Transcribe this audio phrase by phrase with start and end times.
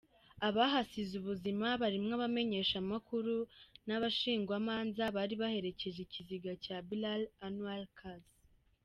[0.47, 3.35] Abahasize ubuzima barimwo abamenyeshamakuru
[3.87, 8.31] n'abashingwamanza bari baherekeje ikiziga ca Bilal Anwar Kasi.